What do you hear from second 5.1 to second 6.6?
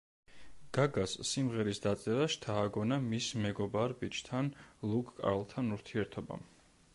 კარლთან ურთიერთობამ.